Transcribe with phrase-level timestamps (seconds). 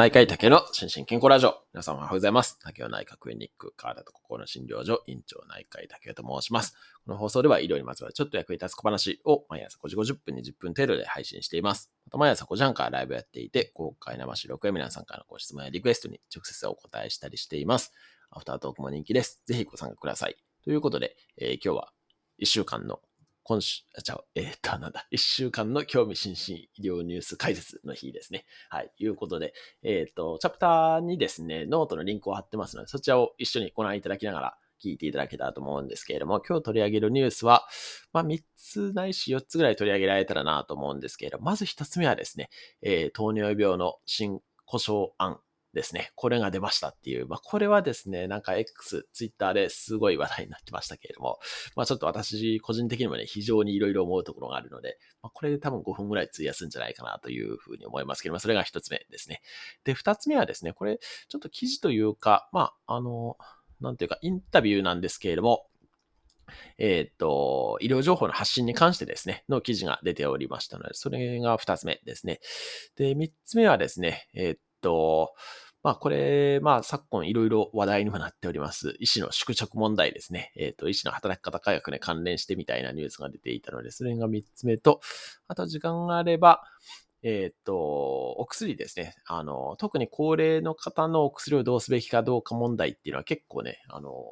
[0.00, 1.56] 内科医竹の心身健康ラジオ。
[1.74, 2.58] 皆さんおはようございます。
[2.62, 6.74] 竹尾内科クリニック、川田と心の診療所、院長内科医竹尾と申します。
[7.04, 11.90] この放送では医療にまつわるちょっと役に立つ小話を毎朝5時50分に10分程度で配信しています。
[12.06, 17.92] また毎朝5時半からライブやっていて、公開生収録や皆さんからのご質問やリクエストに直接お答えしたりしています。
[18.30, 19.42] アフタートークも人気です。
[19.44, 20.36] ぜひご参加ください。
[20.64, 21.92] ということで、えー、今日は
[22.40, 23.00] 1週間の
[23.50, 28.44] 今週、あ、ちゃう、えー、っと、なんだ、一週間の興味津々医療ニュース解説の日ですね。
[28.68, 37.66] はい、いうことで、えー、っと、チャプターにですね、ノートのリンクを貼ってますので、そちらを一緒にご覧いただきながら聞いていただけたらと思うんですけれども、今日取り上げるニュースは、
[38.12, 42.50] まあ、3つないし4つぐらい取り上げられたらなと思うんですけれども、まず1つ目はですね、
[42.82, 45.40] えー、糖尿病の新呼称案
[45.72, 46.10] ですね。
[46.16, 47.28] これが出ましたっていう。
[47.28, 51.38] まあ、これはですね、なんか X、Twitter ですごい話題になってましたけれども、
[51.76, 59.40] まあ、ちょっと私、個人的にもね、非常にいろいろ思うところがあるので、まあ、これで多分5分ぐらい費やすんじゃないかなというふうに思いますけれども、それが一つ目ですね。
[59.84, 60.98] で、二つ目はですね、これ、
[61.28, 63.36] ちょっと記事というか、まあ、あの、
[63.80, 65.66] なんていうか、インタビューなんですけれども、
[66.78, 72.40] えっ、と、医療情報の発信に関してですね、の記事が出ておりましたので、それが二つ目ですね。
[72.96, 75.34] で、三つ目はですね、えっ、と、
[75.82, 78.96] まあこれ、まあ昨今いろいろ話題にもなっております。
[79.00, 80.52] 医師の宿直問題ですね。
[80.56, 85.00] えっ、ー、と、医師の働き方改革に関連してみたいなニュースが出ていたので、それが3つ目と、
[85.48, 86.62] あと時間があれば、
[87.22, 89.14] えっ、ー、と、お薬ですね。
[89.26, 94.24] あの、特に高齢の方のお薬をどうすべきかどうか問題っていうのは結構ね、あの、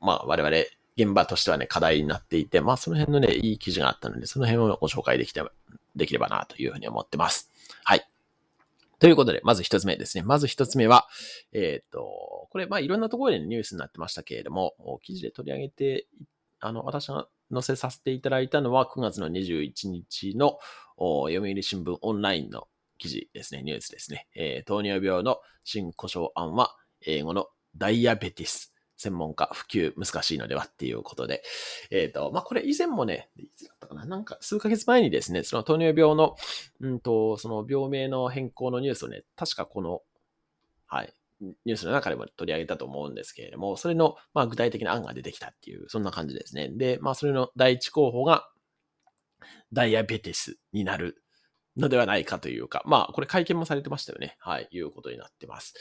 [0.00, 0.56] まあ我々
[0.96, 5.42] 現場としてはね、課題になっていて、まあその辺のね、いい記事があったので、その辺をご紹介できて、
[5.96, 7.50] できればなというふうに思ってます。
[7.84, 8.07] はい。
[8.98, 10.24] ということで、まず一つ目ですね。
[10.24, 11.06] まず一つ目は、
[11.52, 16.08] えっ、ー、と、これ、まあ、いろんなところでニュースになってましたけれども、記事で取り上げて、
[16.60, 20.58] あの、私が載せさせていただいたのは9月の21日の
[20.98, 22.66] 読売新聞オンラインの
[22.98, 24.26] 記事ですね、ニュースですね。
[24.34, 26.74] えー、糖尿病の新故障案は、
[27.06, 27.46] 英語の
[27.76, 31.42] ダイアベティス専門家、普及難しいのではっていうことで、
[31.90, 34.04] えっ、ー、と、まあ、これ以前もね、いつだったかな？
[34.04, 36.36] なんか数ヶ月前にですね、その糖尿病の、
[36.80, 40.02] うんと、その病名の変更のニュースをね、確かこの、
[40.86, 46.68] はい、ニュースの中でも取り上げたと思うんですけれども、それの、まあ、具体的な案が出てきたっていう、そんな感じですね。
[46.68, 48.50] で、まあ、それの第一候補が、
[49.72, 51.22] ダイアベテスになる
[51.76, 54.36] のではないかというか、まあ、これ会見もされてましたよね。
[54.40, 55.74] はい、いうことになってます。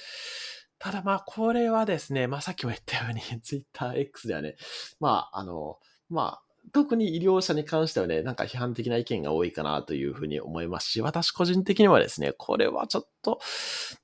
[0.79, 4.55] ただまあ、これはですね、まあさっきも言ったように、 TwitterX ではね、
[4.99, 5.77] まあ、あの、
[6.09, 13.39] まあ、特に医療者に関してはね、なんか批判的な意見が多いかなというふうに思いますし、私個人的にはですね、これはちょっと、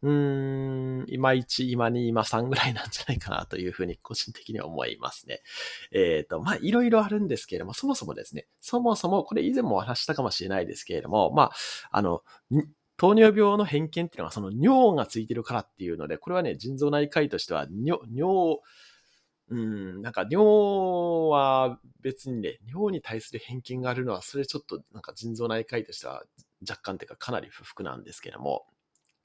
[0.01, 5.41] うーん、今1、今2、今3ぐらいなんじゃないかなというふうに個人的には思いますね。
[5.91, 11.51] えっ、ー、と、まあ、いろいろあるんですけれども、そもそもですね、そもそもこれ以前もお話したかもしれないですけれども、まあ、
[11.91, 12.21] あの、
[12.97, 18.59] 糖尿病の偏見っていうのはその尿がついてるからっていうので、これはね、腎臓内科医としては尿、尿、
[19.49, 26.23] うん、なんか尿は別にね、尿に対する偏見があるのは、それちょっとなんか腎臓内科医としては
[26.67, 28.65] 若干っていうかかなり不服なんですけども、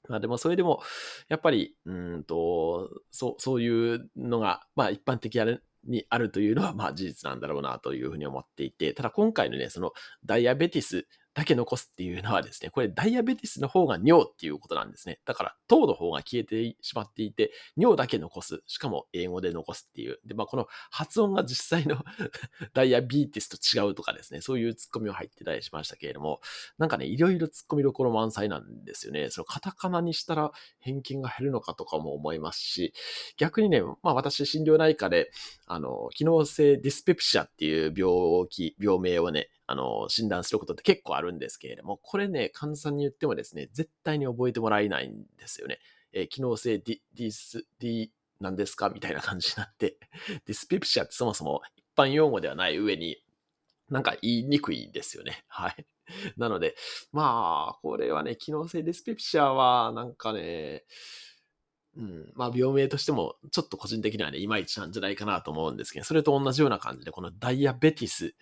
[0.07, 0.81] まあでもそれでも、
[1.27, 5.39] やっぱり、うんと、そう、そういうのが、まあ一般的
[5.85, 9.91] にあるというのは、まあ事実なんだろうなというふうに思っていて、ただ今回のね、その
[10.25, 11.07] ダイアベティス
[11.39, 15.19] だけ残すっていうのはですね、これダイアベティスの方が尿っていうことなんですね。
[15.25, 18.61] だから糖の方が消えてしまっていて、尿だけ残す。
[18.67, 20.19] しかも英語で残すっていう。
[20.25, 22.03] で、まあこの発音が実際の
[22.75, 26.41] ダイアビーティスと違うとかですね、そういうツッコミを入ってたりしましたけれども、
[26.77, 29.29] なんかね、いろいろツッコミどころ満載なんですよね。
[29.29, 32.93] そのカタカナにしたら偏見が減るのかとかも思いますし、
[33.37, 35.31] 逆にね、まあ私心療内科で、
[35.67, 45.77] あの、機能性ディスペプシアっていう病気、病名をね、あの、診断することって結構あるんですけれども、これね、患者さんに言ってもですね、絶対に覚えてもらえないんですよね。
[46.11, 48.07] えー、機能性ディ、ディス、ディ、
[48.39, 49.97] なんですかみたいな感じになって、
[50.45, 53.17] ディスペプシアってそもそも一般用語ではない上に、
[53.89, 55.43] なんか言いにくいですよね。
[55.47, 55.85] はい。
[56.37, 56.75] なので、
[57.11, 60.85] まあ、これはね、機能性ディスペプシアは、なんかね、
[61.95, 62.31] うん。
[62.35, 68.35] まあ、病名としても、ちょっと個人的にはね、いまいちなんじゃないかなと思うんですけど、それと同じような感じで、このダイアベティス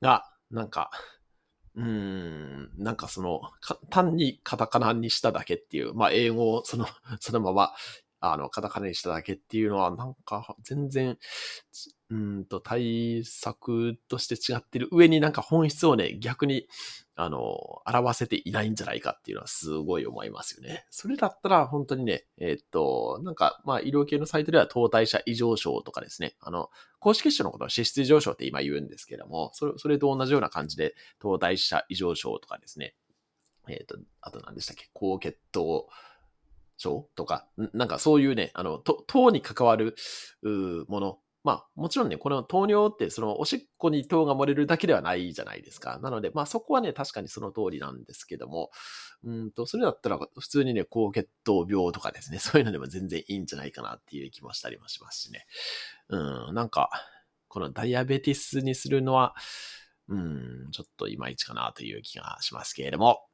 [0.00, 0.90] が、なんか、
[1.76, 3.42] うん、なんかその、
[3.90, 6.86] 単にカタカナにしただけっていう、まあ英語をその、
[7.20, 7.74] そのまま、
[8.20, 11.18] あの、カタカナにしただけっていうのは、なんか全然、
[12.10, 16.68] うんと、対策として違ってる上になんか本質をね、逆に、
[17.14, 17.56] あの、
[17.86, 20.86] 表せていないんじゃないかっていうのはすごい思いますよね。
[20.90, 32.94] それだったら本当にね、えー、っと、なんか、まあ、医療系のサイトでは糖代謝異常症とかですね、あの、公式種のことは脂質異常症って今言うんですけども、それ、それと同じような感じで、糖代謝異常症とかですね、
[33.68, 34.88] えー、っと、あと何でしたっけ？
[34.94, 35.88] 高血糖、
[36.80, 39.94] 症とか、なんかそういうね、あの、糖に関わる
[40.88, 45.98] もの、まあ、もちろんね、この糖尿って、そのおしっこに糖が漏れるだけではないじゃないですか。
[46.02, 48.70] なので、まあそこはね、確かにその通りなんですけども、
[49.24, 55.46] うんと、それだったら普通にね、高血糖病とかですね、 そういうのでも全然いいんじゃないかなっていう気もしたりもしますしね。
[56.08, 56.90] うん、なんか、
[57.48, 59.34] このダイアベティスにするのは、
[60.08, 63.29] うん、ちょっといまいちかなという気がしますけれども、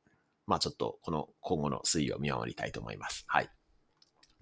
[0.46, 3.24] まあちょっとこの今後の推移を見守りたいと思います。
[3.26, 3.50] はい。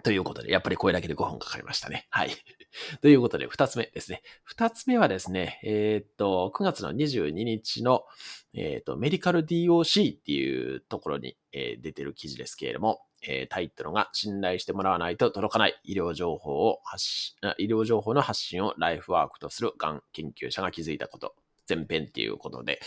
[0.04, 2.06] ということで、やっぱりこれだけで5分かかりましたね。
[2.10, 2.30] はい。
[3.00, 4.22] ということで、2つ目ですね。
[4.54, 8.04] 2つ目はですね、えー、っと、9月の22日の、
[8.52, 21.34] えー、っと、メディカル DOC っていうところに、えー、出てる記事ですけれども、えタイトルが信頼してもらわないと届かない医療情報を発信、医療情報の発信をライフワークとするがん研究者が気づいたこと
[21.68, 22.80] 前編っていうことで、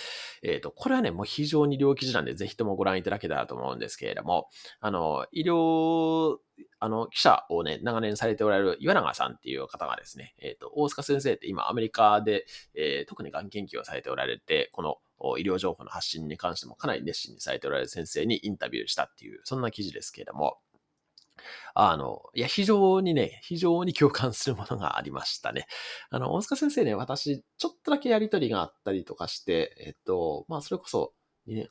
[0.44, 6.38] えっ、ー、と、これはね、もう非常に両記事なんで、ぜひともご覧いただけたらと思うんですけれども、あの、医療、
[6.80, 12.46] あの、記者をね、長年されておられる岩永さんっていう方がですね、えっ、ー、と、大塚先生って今アメリカで、
[12.76, 14.98] えー、特にがん研究をされておられて、この
[15.38, 20.58] 医療情報の発信に関してもかなり熱心にされておられる先生にインタビューしたっていう、そんな記事ですけれども、
[21.74, 25.68] あの、いや、非常にね、非常に共感するものがありましたね。
[26.10, 31.14] あの、大塚先生ね、私、ちょっとだけやりとりがあったりとかして、えっと、まあ、それこそ、
[31.48, 31.70] 2年、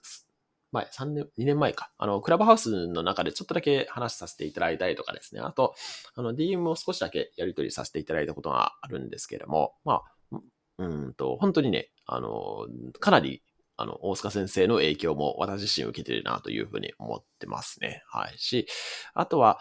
[0.73, 1.93] 前、3年、2年前か。
[1.99, 5.41] あの、クラブハウスの中でちょっとだけ話させていただいたりとかですね。
[5.41, 5.75] あと、
[6.15, 10.03] あの、DM を少しだけやりとりさせていただいたことがあるんですけれども、ま
[10.33, 10.39] あ、
[10.79, 12.67] うんと、本当にね、あの、
[13.01, 13.43] かなり
[13.77, 18.03] あの、大塚先生の影響も私自身受けてるなというふうに思ってますね。
[18.09, 18.39] はい。
[18.39, 18.67] し、
[19.15, 19.59] あとは、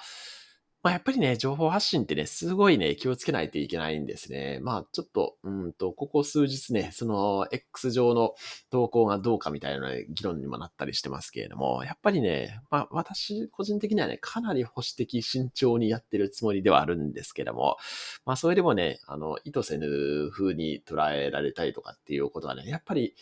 [0.85, 4.59] まあ、やっぱりね、情報発信ってね、すごいね、気をつけないといけないんですね。
[4.62, 8.35] まあ、ちょっと、うんと、ここ数日ね、その、X 上の
[8.69, 17.77] 投稿がどうかみたいなね議論にもなったりしてますけれども、やっぱりね、まあ、私、個人的にはね、かなり保守的、慎重にやってるつもりではあるんですけども、
[18.23, 19.88] まあ、それでもね、あの、意図せぬ
[20.31, 23.15] 風に捉えられたりとかっていうことはね、やっぱり、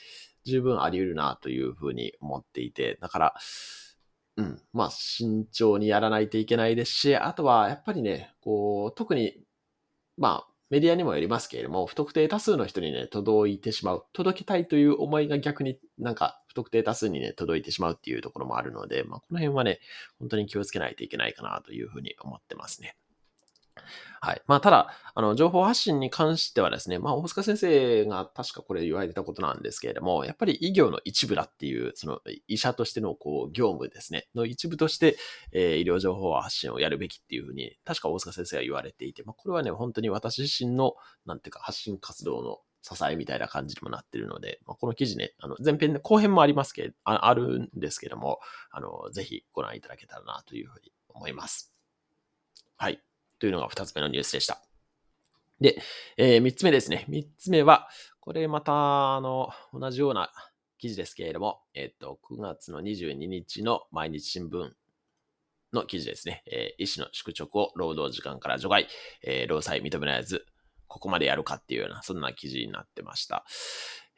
[0.46, 3.34] 十分あり得るなというふうに思っていて、だから、
[4.38, 9.38] うん、まあ慎重にやらないといけないですし、あとはやっぱりね、こう、特に、
[10.18, 14.06] まあメディアにもよりますけれども、不特定多数の人にね、届いてしまう。
[14.12, 19.80] 届けたいという思いが逆になんか不特定多数にね、届いてしまうっていうところもあるので、まあこの辺はね、
[20.18, 22.96] 本当に気をつけないといけないかなというふうに思ってますね。
[24.22, 24.42] はい。
[24.48, 35.18] まあ、ただ、あの、情報発信に関してはですね、まあ、大塚先生が確かこれ言われてたことなんですけれども、やっぱり医業の一部だっていう、その医者としてのこう、業務ですね、の一部として、
[35.52, 40.96] えー、医療情報発信をやるべきっていうふうに、確か大塚先生が言われていて、まあ、これはね、本当に私自身の、
[41.26, 48.40] なんていうか、発信活動の支えみたいな感じにもなってるので、まあ、この記事ね、あの前編で後編もありますけど、ああるんですけども、
[48.72, 51.74] あの、ぜひご覧いただけたらなというふうに思います。
[52.76, 53.02] はい。
[53.40, 54.62] というのが2つ目のニュースでした。
[55.60, 55.82] で、
[56.18, 57.06] えー、3つ目ですね。
[57.10, 57.88] 3つ目は、
[58.20, 60.32] これまた、あの、同じような
[60.78, 64.72] 記事ですけれども、えっ、と、9月の22日の毎日新聞
[65.72, 66.44] の記事ですね。
[66.46, 68.88] えー、医師の宿直を労働時間から除外、
[69.24, 70.46] えー、労災認められず、
[70.88, 73.46] ここまでやるかっていうような、そんな記事になってました。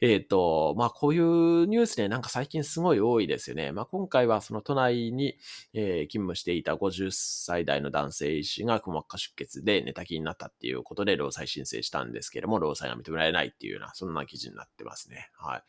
[0.02, 3.72] えっ、ー、と、まあ、こういうニュースね、なんか最近すごい多いですよね。
[3.72, 5.38] まあ、今回はその都内に、
[5.74, 15.30] えー、勤務していた50歳代の男性医師がくも膜下出血で寝たきりになったっていうことで労災申請したんですけれども、労災が認められないっていうような、そんな記事になってますね。
[15.38, 15.64] はい。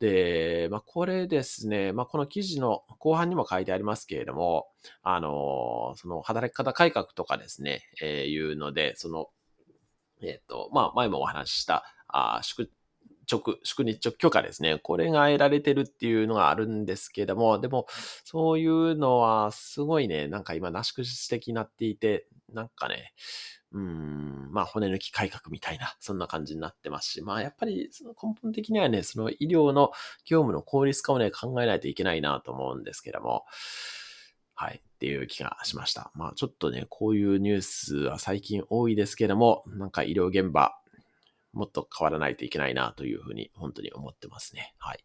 [0.00, 4.68] で、まあ、これですね、まあ、この記事の後半にも書いてありますけれども、
[5.02, 9.28] あの、その働き方改革とかですね、えー、いうので、その、
[10.22, 12.70] えっ、ー、と、まあ、前もお話しした、あ宿
[13.30, 14.78] 直、宿日直許可ですね。
[14.82, 17.86] これが得られてるっていうのがあるんですけども、でも、
[18.24, 23.12] そういうのはすごいね、なんか今、なし崩し的になっていて、なんかね、
[23.72, 29.90] うん、まあ骨抜き改革みたいな、そんな感じになってますし、まあやっぱりその根本的にはね、その医療の
[30.24, 33.44] 業務の効率化をね、考えないといけないなと思うんですけども、
[34.54, 36.12] はい、っていう気がしました。
[36.14, 40.78] まあちょっとね、こういうニュースは最近多いですけども、なんか医療現場、
[41.54, 44.74] もっと変わらないといけないなというふうに本当に思ってますね。
[44.78, 45.04] はい。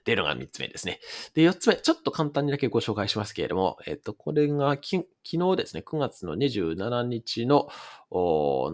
[0.00, 1.00] っていうのが3つ目ですね。
[1.34, 5.06] で、4つ目、ちょっと簡単にだけご紹介しますけれども、えっと、これがき昨
[5.50, 7.68] 日ですね、9月の27日の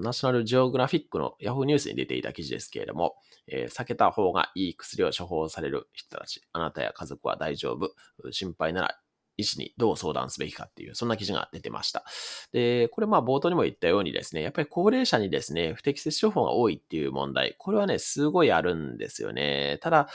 [0.00, 7.92] ナショナルジオグラフィックの Yahoo ニュースに出ていた記事ですけれども、えー、避けた方がいい薬を処方される人たち、あなたや家族は大丈夫、
[8.30, 8.98] 心配なら
[9.36, 12.04] 医師にどう相談すべきかっていう、そんな記事が出てました。
[12.52, 19.78] で、これまあ冒頭にも言ったようにですね、やっぱり高齢者にですね、不適切処方が多いっていう問題、これはね、すごいあるんですよね。
[19.82, 20.08] ただ、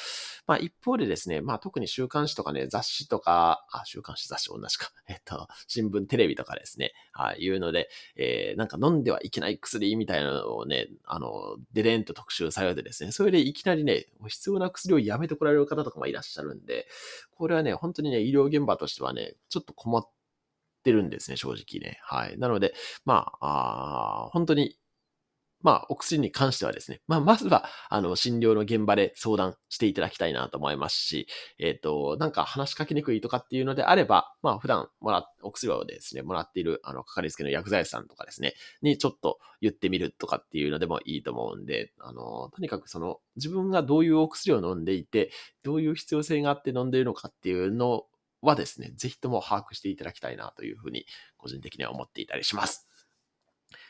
[0.47, 16.87] まあ一方でですね、まあ特に週刊誌とかね、雑誌とか、あ、週刊誌雑誌同じか、 えっと、新聞、テレビとかですね、はい、いうので、えー、なんか飲んではいけない薬みたいなのをね、あの、デレンと特集されてですね、それでいきなりね、必要な薬をやめてこられる方とかもいらっしゃるんで、
[17.35, 20.03] これはね、本当にね、医療現場としてははね、ちょっと困っ
[20.83, 21.99] てるんですね、正直ね。
[22.03, 22.37] はい。
[22.37, 22.73] なので、
[23.05, 24.79] まあ、あ本当に
[25.61, 31.27] まあ、お薬に関してはですね、まあ、まずは、あの、診療の現場で相談していただきたいなと思いますし、
[31.59, 45.31] えっ、ー、と、なんか話しかけにくいとかっていうのであれば、まあ、普段もら、お薬をですね、もらっている、あの、かかりつけの薬剤師さんとかですね、にちょっと言ってみるとかっていうのでもいいと思うんで、あの、とにかくその、自分がどういうお薬を飲んでいて、
[45.63, 48.05] どういう必要性があって飲んでいるのかっていうの
[48.41, 51.05] はですね、ぜひとも把握していただきたいなというふうに、
[51.37, 52.87] 個人的には思っていたりします。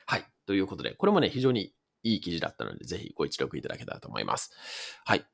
[0.05, 0.25] はい。
[0.45, 4.51] ということで、これもね、非常にいい記事だったので、ぜひご一読いただけたらと思います。
[5.05, 5.25] はい。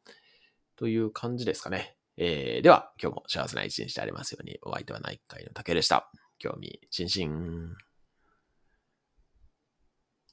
[0.75, 1.95] という感じですかね。
[2.17, 6.11] えー、では、今日も幸せな一日でありますように、お相手は内科医の竹でした。
[6.37, 7.75] 興味津々。